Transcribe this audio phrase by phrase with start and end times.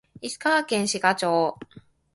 [0.19, 1.59] 石川県志賀町